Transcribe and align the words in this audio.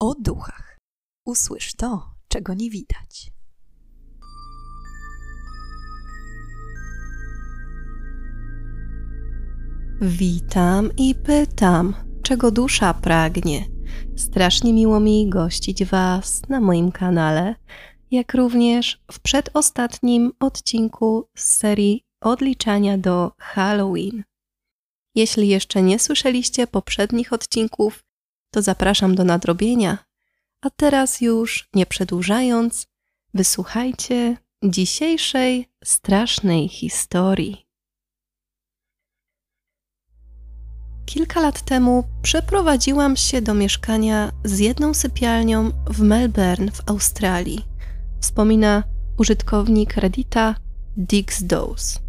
o 0.00 0.14
duchach. 0.14 0.78
Usłysz 1.26 1.74
to, 1.74 2.14
czego 2.28 2.54
nie 2.54 2.70
widać. 2.70 3.32
Witam 10.00 10.90
i 10.96 11.14
pytam, 11.14 11.94
czego 12.22 12.50
dusza 12.50 12.94
pragnie. 12.94 13.66
Strasznie 14.16 14.72
miło 14.72 15.00
mi 15.00 15.28
gościć 15.28 15.84
Was 15.84 16.42
na 16.48 16.60
moim 16.60 16.92
kanale, 16.92 17.54
jak 18.10 18.34
również 18.34 19.02
w 19.12 19.20
przedostatnim 19.20 20.32
odcinku 20.40 21.28
z 21.36 21.42
serii 21.42 22.02
Odliczania 22.20 22.98
do 22.98 23.32
Halloween. 23.38 24.24
Jeśli 25.14 25.48
jeszcze 25.48 25.82
nie 25.82 25.98
słyszeliście 25.98 26.66
poprzednich 26.66 27.32
odcinków, 27.32 28.05
to 28.50 28.62
zapraszam 28.62 29.14
do 29.14 29.24
nadrobienia. 29.24 29.98
A 30.60 30.70
teraz 30.70 31.20
już 31.20 31.68
nie 31.74 31.86
przedłużając, 31.86 32.86
wysłuchajcie 33.34 34.36
dzisiejszej 34.64 35.68
strasznej 35.84 36.68
historii. 36.68 37.66
Kilka 41.06 41.40
lat 41.40 41.62
temu 41.62 42.04
przeprowadziłam 42.22 43.16
się 43.16 43.42
do 43.42 43.54
mieszkania 43.54 44.32
z 44.44 44.58
jedną 44.58 44.94
sypialnią 44.94 45.70
w 45.90 46.00
Melbourne 46.00 46.70
w 46.72 46.90
Australii. 46.90 47.66
Wspomina 48.20 48.82
użytkownik 49.18 49.96
Reddita 49.96 50.54
Dix 50.96 51.42
Dose. 51.42 52.00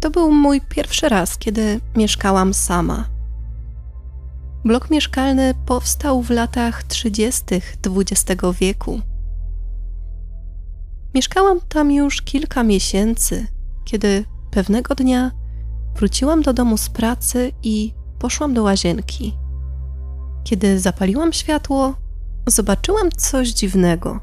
To 0.00 0.10
był 0.10 0.30
mój 0.30 0.60
pierwszy 0.60 1.08
raz, 1.08 1.38
kiedy 1.38 1.80
mieszkałam 1.96 2.54
sama. 2.54 3.13
Blok 4.64 4.90
mieszkalny 4.90 5.54
powstał 5.66 6.22
w 6.22 6.30
latach 6.30 6.82
30. 6.82 7.42
XX 7.86 8.42
wieku. 8.60 9.00
Mieszkałam 11.14 11.60
tam 11.68 11.92
już 11.92 12.22
kilka 12.22 12.62
miesięcy, 12.62 13.46
kiedy 13.84 14.24
pewnego 14.50 14.94
dnia 14.94 15.30
wróciłam 15.96 16.42
do 16.42 16.52
domu 16.52 16.76
z 16.76 16.88
pracy 16.88 17.52
i 17.62 17.94
poszłam 18.18 18.54
do 18.54 18.62
łazienki. 18.62 19.36
Kiedy 20.44 20.80
zapaliłam 20.80 21.32
światło, 21.32 21.94
zobaczyłam 22.46 23.10
coś 23.10 23.48
dziwnego. 23.48 24.20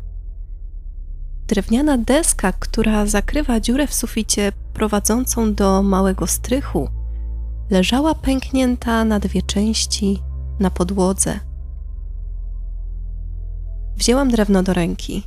Drewniana 1.48 1.98
deska, 1.98 2.52
która 2.52 3.06
zakrywa 3.06 3.60
dziurę 3.60 3.88
w 3.88 3.94
suficie 3.94 4.52
prowadzącą 4.74 5.54
do 5.54 5.84
małego 5.84 6.28
strychu, 6.28 6.90
leżała 7.70 8.16
pęknięta 8.16 9.06
na 9.06 9.20
dwie 9.20 9.42
części 9.42 10.22
na 10.62 10.70
podłodze. 10.70 11.40
Wzięłam 13.96 14.30
drewno 14.30 14.64
do 14.64 14.74
ręki. 14.74 15.24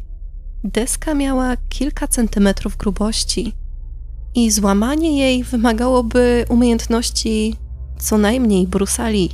Deska 0.64 1.14
miała 1.14 1.56
kilka 1.68 2.08
centymetrów 2.08 2.76
grubości 2.76 3.52
i 4.34 4.50
złamanie 4.50 5.18
jej 5.18 5.44
wymagałoby 5.44 6.44
umiejętności 6.48 7.56
co 7.98 8.18
najmniej 8.18 8.66
brusali. 8.66 9.30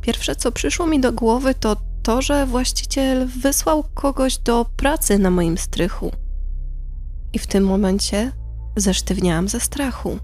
Pierwsze, 0.00 0.36
co 0.36 0.52
przyszło 0.52 0.86
mi 0.86 1.00
do 1.00 1.12
głowy, 1.12 1.54
to 1.54 1.76
to, 2.02 2.22
że 2.22 2.46
właściciel 2.46 3.26
wysłał 3.26 3.84
kogoś 3.94 4.38
do 4.38 4.66
pracy 4.76 5.18
na 5.18 5.30
moim 5.30 5.58
strychu. 5.58 6.10
I 7.32 7.38
w 7.38 7.46
tym 7.46 7.64
momencie 7.64 8.32
zesztywniałam 8.76 9.48
ze 9.48 9.60
strachu. 9.60 10.18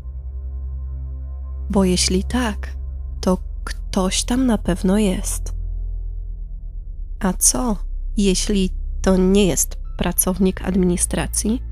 Bo 1.71 1.85
jeśli 1.85 2.25
tak, 2.25 2.77
ktoś 3.67 4.25
tam 4.25 4.47
na 4.47 4.59
pewno 4.59 4.99
jest. 4.99 5.55
A 7.21 7.33
co, 7.33 7.77
jeśli 8.17 8.71
to 9.03 9.17
nie 9.17 9.47
jest 9.47 9.77
pracownik 9.97 10.63
administracji? 10.63 11.63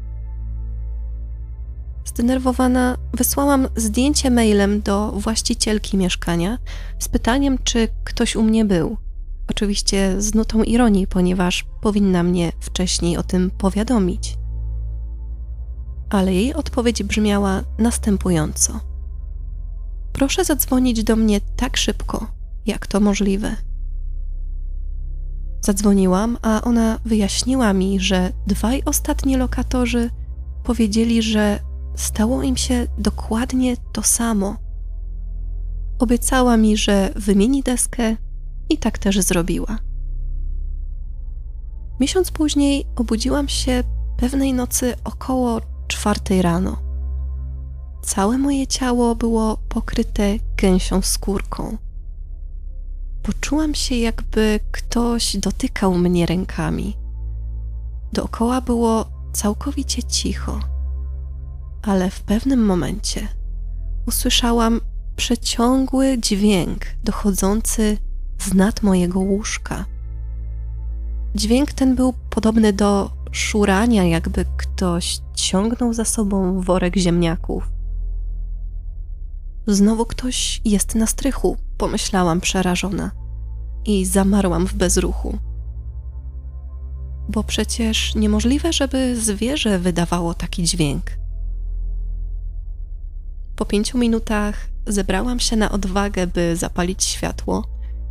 Zdenerwowana 2.05 2.96
wysłałam 3.13 3.68
zdjęcie 3.77 4.30
mailem 4.30 4.80
do 4.80 5.13
właścicielki 5.13 5.96
mieszkania 5.96 6.58
z 6.98 7.08
pytaniem, 7.08 7.58
czy 7.64 7.89
ktoś 8.05 8.36
u 8.36 8.42
mnie 8.42 8.64
był. 8.64 8.97
Oczywiście 9.51 10.20
z 10.23 10.35
nutą 10.35 10.63
ironii, 10.63 11.07
ponieważ 11.07 11.64
powinna 11.80 12.23
mnie 12.23 12.52
wcześniej 12.61 13.17
o 13.17 13.23
tym 13.23 13.51
powiadomić. 13.51 14.39
Ale 16.11 16.35
jej 16.35 16.55
odpowiedź 16.55 17.02
brzmiała 17.02 17.63
następująco. 17.79 18.93
Proszę 20.14 20.45
zadzwonić 20.45 21.05
do 21.05 21.17
mnie 21.17 21.41
tak 21.57 21.77
szybko, 21.77 22.27
jak 22.67 22.86
to 22.86 23.01
możliwe. 23.01 23.57
Zadzwoniłam, 25.61 26.39
a 26.42 26.63
ona 26.63 26.98
wyjaśniła 27.05 27.73
mi, 27.73 28.01
że 28.01 28.33
dwaj 28.47 28.83
ostatni 28.85 29.36
lokatorzy 29.36 30.11
powiedzieli, 30.64 31.23
że 31.23 31.61
stało 31.97 32.42
im 32.42 32.57
się 32.57 32.86
dokładnie 32.98 33.77
to 33.92 34.03
samo. 34.03 34.57
Obiecała 35.98 36.57
mi, 36.57 36.77
że 36.77 37.13
wymieni 37.17 37.63
deskę 37.63 38.17
i 38.70 38.79
tak 38.79 38.98
też 38.98 39.20
zrobiła. 39.20 39.79
Miesiąc 42.01 42.30
później 42.30 42.86
obudziłam 42.97 43.48
się 43.48 43.85
pewnej 44.17 44.53
nocy 44.53 44.95
około 45.05 45.61
czwartej 45.89 46.42
rano. 46.42 46.83
Całe 48.05 48.39
moje 48.39 48.67
ciało 48.67 49.15
było 49.15 49.57
pokryte 49.69 50.39
gęsią 50.57 51.03
skórką. 51.03 51.77
Poczułam 53.23 53.75
się, 53.75 53.95
jakby 53.95 54.61
ktoś 54.73 55.37
dotykał 55.37 55.95
mnie 55.95 56.27
rękami. 56.27 56.97
Dookoła 58.13 58.61
było 58.61 59.07
całkowicie 59.33 60.03
cicho, 60.03 60.61
ale 61.83 62.11
w 62.11 62.20
pewnym 62.20 62.65
momencie 62.67 63.29
usłyszałam 64.07 64.81
przeciągły 65.17 66.19
dźwięk 66.19 66.81
dochodzący 67.05 67.98
z 68.39 68.55
nad 68.55 68.83
mojego 68.83 69.21
łóżka. 69.21 69.85
Dźwięk 71.35 71.73
ten 71.73 71.97
był 71.97 72.15
podobny 72.31 72.73
do 72.73 73.11
szurania, 73.31 74.05
jakby 74.05 74.45
ktoś 74.57 75.19
ciągnął 75.35 75.92
za 75.92 76.05
sobą 76.05 76.61
worek 76.61 76.97
ziemniaków. 76.97 77.73
Znowu 79.67 80.07
ktoś 80.07 80.61
jest 80.64 80.95
na 80.95 81.07
strychu, 81.07 81.57
pomyślałam 81.79 82.41
przerażona 82.41 83.11
i 83.85 84.05
zamarłam 84.05 84.67
w 84.67 84.75
bezruchu. 84.75 85.39
Bo 87.29 87.45
przecież 87.45 88.14
niemożliwe, 88.14 88.73
żeby 88.73 89.17
zwierzę 89.20 89.79
wydawało 89.79 90.35
taki 90.35 90.63
dźwięk. 90.63 91.11
Po 93.57 93.64
pięciu 93.64 93.98
minutach 93.98 94.69
zebrałam 94.86 95.41
się 95.41 95.57
na 95.57 95.70
odwagę, 95.70 96.27
by 96.27 96.57
zapalić 96.57 97.05
światło, 97.05 97.64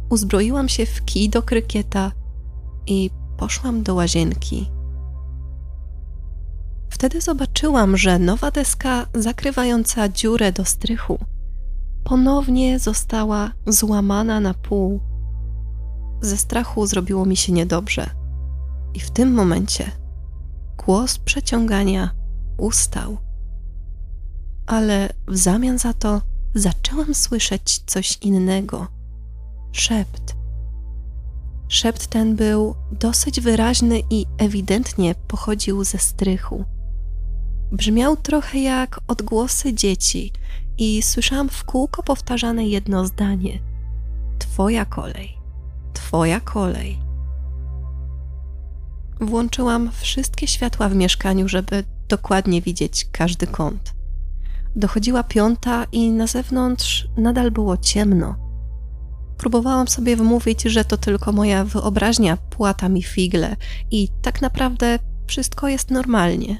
uzbroiłam 0.09 0.69
się 0.69 0.86
w 0.86 1.06
kij 1.06 1.30
do 1.30 1.42
krykieta 1.42 2.12
i 2.88 3.09
poszłam 3.38 3.84
do 3.84 3.94
łazienki. 3.96 4.69
Wtedy 6.90 7.22
zobaczyłam, 7.22 7.97
że 7.97 8.19
nowa 8.19 8.52
deska 8.52 9.06
zakrywająca 9.13 10.09
dziurę 10.09 10.52
do 10.52 10.66
strychu 10.66 11.19
ponownie 12.03 12.80
została 12.80 13.52
złamana 13.68 14.40
na 14.40 14.53
pół. 14.53 15.00
Ze 16.22 16.38
strachu 16.38 16.88
zrobiło 16.88 17.25
mi 17.25 17.38
się 17.38 17.52
niedobrze, 17.52 18.09
i 18.94 19.00
w 19.00 19.12
tym 19.12 19.34
momencie 19.34 19.91
głos 20.86 21.18
przeciągania 21.18 22.12
ustał. 22.58 23.18
Ale 24.66 25.09
w 25.28 25.38
zamian 25.38 25.78
za 25.78 25.94
to 25.94 26.22
zaczęłam 26.56 27.16
słyszeć 27.16 27.80
coś 27.86 28.18
innego 28.22 28.88
szept. 29.72 30.36
Szept 31.68 32.08
ten 32.08 32.36
był 32.36 32.75
dosyć 32.92 33.42
wyraźny 33.42 34.01
i 34.10 34.25
ewidentnie 34.38 35.16
pochodził 35.27 35.83
ze 35.83 35.98
strychu. 35.98 36.66
Brzmiał 37.72 38.18
trochę 38.18 38.60
jak 38.60 39.00
odgłosy 39.07 39.74
dzieci, 39.74 40.31
i 40.78 41.02
słyszałam 41.02 41.50
w 41.50 41.64
kółko 41.64 42.04
powtarzane 42.04 42.68
jedno 42.68 43.06
zdanie: 43.06 43.60
Twoja 44.40 44.86
kolej, 44.86 45.38
Twoja 45.94 46.40
kolej. 46.40 47.00
Włączyłam 49.22 49.92
wszystkie 49.92 50.48
światła 50.48 50.90
w 50.90 50.96
mieszkaniu, 50.96 51.48
żeby 51.48 51.84
dokładnie 52.10 52.62
widzieć 52.62 53.08
każdy 53.12 53.48
kąt. 53.48 53.94
Dochodziła 54.75 55.24
piąta 55.24 55.86
i 55.92 56.12
na 56.12 56.28
zewnątrz 56.28 57.08
nadal 57.18 57.52
było 57.52 57.78
ciemno. 57.78 58.36
Próbowałam 59.38 59.88
sobie 59.88 60.16
wmówić, 60.16 60.64
że 60.64 60.86
to 60.86 60.98
tylko 60.98 61.31
moja 61.31 61.66
wyobraźnia 61.66 62.38
płata 62.38 62.90
mi 62.90 63.04
figle 63.04 63.56
i 63.92 64.10
tak 64.22 64.42
naprawdę 64.42 65.00
wszystko 65.28 65.68
jest 65.68 65.92
normalnie. 65.92 66.60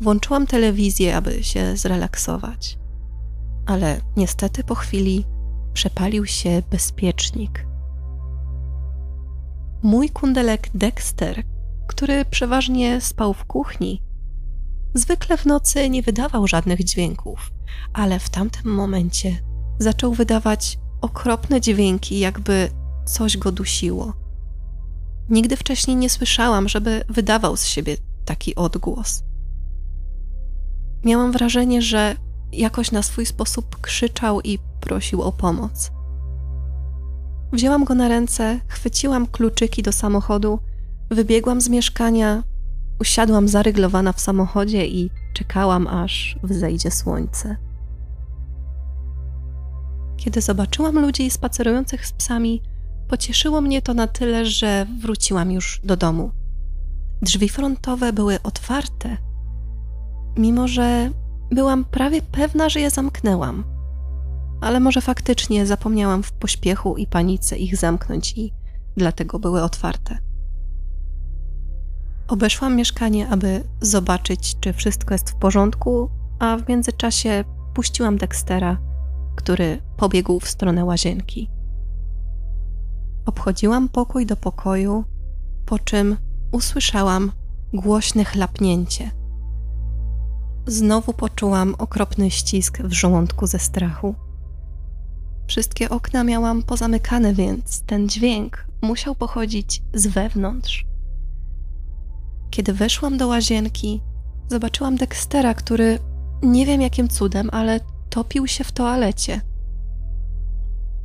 Włączyłam 0.00 0.46
telewizję, 0.46 1.16
aby 1.16 1.44
się 1.44 1.76
zrelaksować 1.76 2.83
ale 3.66 4.00
niestety 4.16 4.64
po 4.64 4.74
chwili 4.74 5.24
przepalił 5.72 6.26
się 6.26 6.62
bezpiecznik. 6.70 7.66
mój 9.84 10.10
kundelek 10.10 10.68
Dexter, 10.74 11.42
który 11.86 12.24
przeważnie 12.24 13.00
spał 13.00 13.34
w 13.34 13.44
kuchni, 13.44 14.02
zwykle 14.94 15.36
w 15.36 15.46
nocy 15.46 15.90
nie 15.90 16.02
wydawał 16.02 16.46
żadnych 16.46 16.84
dźwięków, 16.84 17.52
ale 17.92 18.18
w 18.18 18.30
tamtym 18.30 18.74
momencie 18.74 19.36
zaczął 19.78 20.14
wydawać 20.14 20.78
okropne 21.00 21.60
dźwięki, 21.60 22.18
jakby 22.18 22.68
coś 23.06 23.36
go 23.36 23.52
dusiło. 23.52 24.12
Nigdy 25.28 25.56
wcześniej 25.56 25.96
nie 25.96 26.10
słyszałam, 26.10 26.68
żeby 26.68 27.04
wydawał 27.08 27.56
z 27.56 27.64
siebie 27.64 27.96
taki 28.24 28.54
odgłos. 28.54 29.22
Miałam 31.04 31.32
wrażenie, 31.32 31.82
że 31.82 32.16
jakoś 32.56 32.92
na 32.92 33.02
swój 33.02 33.26
sposób 33.26 33.80
krzyczał 33.80 34.40
i 34.40 34.58
prosił 34.80 35.22
o 35.22 35.32
pomoc. 35.32 35.90
Wzięłam 37.52 37.84
go 37.84 37.94
na 37.94 38.08
ręce, 38.08 38.60
chwyciłam 38.68 39.26
kluczyki 39.26 39.82
do 39.82 39.92
samochodu, 39.92 40.58
wybiegłam 41.10 41.60
z 41.60 41.68
mieszkania, 41.68 42.42
usiadłam 43.00 43.48
zaryglowana 43.48 44.12
w 44.12 44.20
samochodzie 44.20 44.86
i 44.86 45.10
czekałam, 45.34 45.86
aż 45.86 46.38
wzejdzie 46.42 46.90
słońce. 46.90 47.56
Kiedy 50.16 50.40
zobaczyłam 50.40 50.98
ludzi 50.98 51.30
spacerujących 51.30 52.06
z 52.06 52.12
psami, 52.12 52.62
pocieszyło 53.08 53.60
mnie 53.60 53.82
to 53.82 53.94
na 53.94 54.06
tyle, 54.06 54.46
że 54.46 54.86
wróciłam 55.00 55.52
już 55.52 55.80
do 55.84 55.96
domu. 55.96 56.30
Drzwi 57.22 57.48
frontowe 57.48 58.12
były 58.12 58.42
otwarte, 58.42 59.16
mimo 60.36 60.68
że 60.68 61.10
byłam 61.50 61.84
prawie 61.84 62.22
pewna, 62.22 62.68
że 62.68 62.80
je 62.80 62.90
zamknęłam. 62.90 63.64
Ale 64.60 64.80
może 64.80 65.00
faktycznie 65.00 65.66
zapomniałam 65.66 66.22
w 66.22 66.32
pośpiechu 66.32 66.96
i 66.96 67.06
panice 67.06 67.56
ich 67.56 67.76
zamknąć 67.76 68.38
i 68.38 68.52
dlatego 68.96 69.38
były 69.38 69.62
otwarte. 69.62 70.18
Obeszłam 72.28 72.76
mieszkanie, 72.76 73.28
aby 73.28 73.64
zobaczyć, 73.80 74.56
czy 74.60 74.72
wszystko 74.72 75.14
jest 75.14 75.30
w 75.30 75.34
porządku, 75.34 76.10
a 76.38 76.56
w 76.56 76.68
międzyczasie 76.68 77.44
puściłam 77.74 78.16
Dextera, 78.16 78.78
który 79.36 79.82
pobiegł 79.96 80.40
w 80.40 80.48
stronę 80.48 80.84
łazienki. 80.84 81.50
Obchodziłam 83.26 83.88
pokój 83.88 84.26
do 84.26 84.36
pokoju, 84.36 85.04
po 85.66 85.78
czym 85.78 86.16
usłyszałam 86.52 87.32
głośne 87.72 88.24
chlapnięcie. 88.24 89.10
Znowu 90.66 91.12
poczułam 91.12 91.74
okropny 91.78 92.30
ścisk 92.30 92.82
w 92.82 92.92
żołądku 92.92 93.46
ze 93.46 93.58
strachu. 93.58 94.14
Wszystkie 95.46 95.90
okna 95.90 96.24
miałam 96.24 96.62
pozamykane, 96.62 97.34
więc 97.34 97.82
ten 97.82 98.08
dźwięk 98.08 98.66
musiał 98.82 99.14
pochodzić 99.14 99.82
z 99.94 100.06
wewnątrz. 100.06 100.86
Kiedy 102.50 102.72
weszłam 102.72 103.18
do 103.18 103.28
łazienki, 103.28 104.00
zobaczyłam 104.48 104.96
Dextera, 104.96 105.54
który 105.54 105.98
nie 106.42 106.66
wiem 106.66 106.80
jakim 106.80 107.08
cudem, 107.08 107.48
ale 107.52 107.80
topił 108.10 108.46
się 108.46 108.64
w 108.64 108.72
toalecie. 108.72 109.40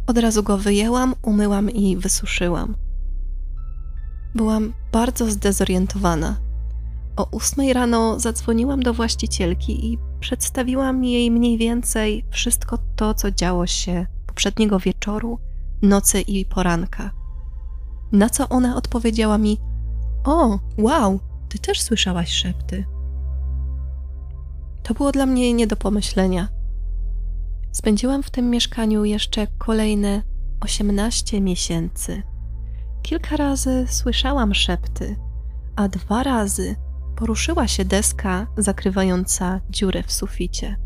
Od 0.07 0.17
razu 0.17 0.43
go 0.43 0.57
wyjęłam, 0.57 1.15
umyłam 1.21 1.69
i 1.69 1.97
wysuszyłam. 1.97 2.75
Byłam 4.35 4.73
bardzo 4.91 5.31
zdezorientowana. 5.31 6.48
O 7.19 7.27
ósmej 7.31 7.73
rano 7.73 8.19
zadzwoniłam 8.19 8.83
do 8.83 8.93
właścicielki 8.93 9.93
i 9.93 9.97
przedstawiłam 10.19 11.03
jej 11.05 11.31
mniej 11.31 11.57
więcej 11.57 12.25
wszystko 12.29 12.77
to, 12.95 13.13
co 13.13 13.31
działo 13.31 13.67
się 13.67 14.05
poprzedniego 14.27 14.79
wieczoru, 14.79 15.39
nocy 15.81 16.21
i 16.21 16.45
poranka. 16.45 17.11
Na 18.11 18.29
co 18.29 18.49
ona 18.49 18.75
odpowiedziała 18.75 19.37
mi: 19.37 19.57
O, 20.23 20.59
wow, 20.77 21.19
ty 21.49 21.59
też 21.59 21.81
słyszałaś 21.81 22.31
szepty. 22.31 22.85
To 24.83 24.93
było 24.93 25.11
dla 25.11 25.25
mnie 25.25 25.53
nie 25.53 25.67
do 25.67 25.75
pomyślenia. 25.75 26.47
Spędziłam 27.71 28.23
w 28.23 28.29
tym 28.29 28.49
mieszkaniu 28.49 29.05
jeszcze 29.05 29.47
kolejne 29.47 30.23
18 30.61 31.41
miesięcy. 31.41 32.23
Kilka 33.01 33.37
razy 33.37 33.85
słyszałam 33.89 34.53
szepty, 34.53 35.15
a 35.75 35.87
dwa 35.87 36.23
razy 36.23 36.75
poruszyła 37.19 37.67
się 37.67 37.85
deska 37.85 38.47
zakrywająca 38.57 39.61
dziurę 39.69 40.03
w 40.03 40.11
suficie. 40.11 40.77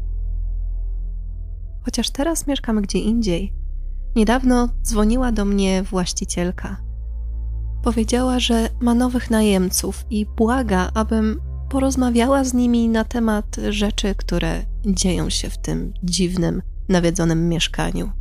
Chociaż 1.82 2.10
teraz 2.10 2.48
mieszkam 2.48 2.82
gdzie 2.82 3.00
indziej, 3.00 3.54
niedawno 4.16 4.70
dzwoniła 4.84 5.32
do 5.32 5.46
mnie 5.46 5.84
właścicielka. 5.84 6.78
Powiedziała, 7.84 8.40
że 8.40 8.70
ma 8.80 8.94
nowych 8.94 9.32
najemców 9.32 10.06
i 10.10 10.26
błaga, 10.26 10.92
abym 10.94 11.42
porozmawiała 11.70 12.44
z 12.44 12.54
nimi 12.54 12.90
na 12.90 13.04
temat 13.04 13.56
rzeczy, 13.70 14.16
które 14.16 14.66
dzieją 14.86 15.30
się 15.30 15.50
w 15.50 15.58
tym 15.58 15.94
dziwnym, 16.04 16.62
nawiedzonym 16.90 17.50
mieszkaniu. 17.50 18.12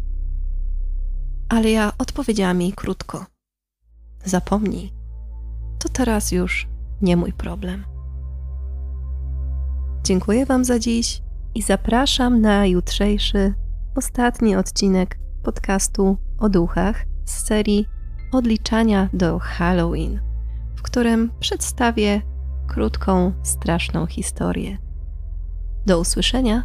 Ale 1.49 1.71
ja 1.71 1.93
odpowiedziałam 1.99 2.61
jej 2.63 2.73
krótko: 2.73 3.27
Zapomnij, 4.25 4.93
to 5.79 5.89
teraz 5.89 6.33
już 6.33 6.69
nie 7.03 7.17
mój 7.17 7.33
problem. 7.33 7.92
Dziękuję 10.05 10.47
Wam 10.47 10.65
za 10.65 10.79
dziś 10.79 11.23
i 11.55 11.63
zapraszam 11.63 12.41
na 12.41 12.67
jutrzejszy, 12.67 13.55
ostatni 13.95 14.57
odcinek 14.57 15.19
podcastu 15.43 16.17
o 16.39 16.49
duchach 16.49 17.05
z 17.25 17.47
serii 17.47 17.87
Odliczania 18.33 19.09
do 19.13 19.39
Halloween, 19.39 20.21
w 20.77 20.83
którym 20.83 21.31
przedstawię 21.41 22.23
krótką, 22.67 23.33
straszną 23.43 24.07
historię. 24.07 24.79
Do 25.87 26.01
usłyszenia 26.01 26.63